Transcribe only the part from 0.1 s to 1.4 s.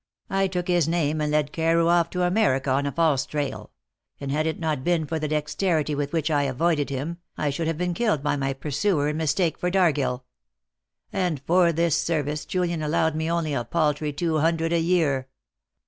I took his name, and